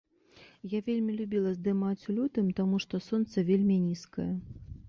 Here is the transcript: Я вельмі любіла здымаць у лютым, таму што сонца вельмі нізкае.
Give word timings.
Я 0.71 0.79
вельмі 0.87 1.17
любіла 1.19 1.51
здымаць 1.59 2.05
у 2.13 2.17
лютым, 2.21 2.49
таму 2.61 2.75
што 2.87 3.05
сонца 3.09 3.45
вельмі 3.51 3.81
нізкае. 3.89 4.31